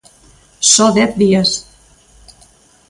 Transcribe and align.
Só 0.73 0.85
dez 0.97 1.11
días. 1.21 1.49